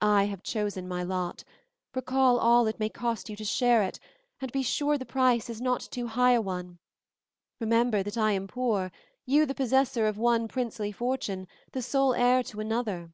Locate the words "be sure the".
4.50-5.06